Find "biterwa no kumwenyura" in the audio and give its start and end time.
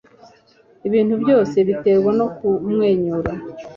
1.67-3.31